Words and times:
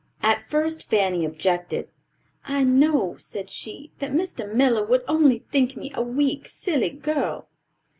At 0.23 0.49
first 0.49 0.89
Fanny 0.89 1.23
objected. 1.25 1.87
"I 2.43 2.63
know," 2.63 3.17
said 3.19 3.51
she, 3.51 3.91
"that 3.99 4.11
Mr. 4.11 4.51
Miller 4.51 4.83
would 4.83 5.03
only 5.07 5.37
think 5.37 5.77
me 5.77 5.91
a 5.93 6.01
weak, 6.01 6.49
silly 6.49 6.89
girl." 6.89 7.47